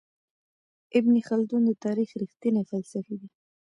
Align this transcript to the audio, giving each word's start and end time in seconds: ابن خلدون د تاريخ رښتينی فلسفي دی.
ابن 0.97 1.13
خلدون 1.27 1.61
د 1.67 1.71
تاريخ 1.85 2.09
رښتينی 2.21 2.63
فلسفي 2.69 3.15
دی. 3.21 3.29